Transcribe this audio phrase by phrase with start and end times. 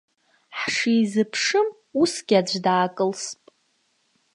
[0.59, 1.67] Ҳшизыԥшым,
[2.01, 3.41] усгьы аӡә даакылсп.